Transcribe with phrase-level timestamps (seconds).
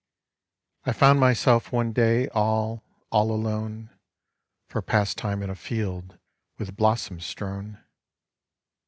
[0.83, 3.91] I found myself one day all, all alone,
[4.65, 6.17] For pastime in a field
[6.57, 7.83] with blossoms strewn.